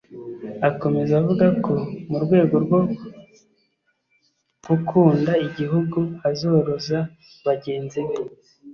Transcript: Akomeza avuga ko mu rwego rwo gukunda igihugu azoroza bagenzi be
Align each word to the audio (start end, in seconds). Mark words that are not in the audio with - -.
Akomeza 0.69 1.11
avuga 1.21 1.45
ko 1.65 1.73
mu 2.09 2.17
rwego 2.23 2.55
rwo 2.65 2.79
gukunda 4.67 5.31
igihugu 5.47 5.99
azoroza 6.29 6.99
bagenzi 7.45 7.99
be 8.07 8.15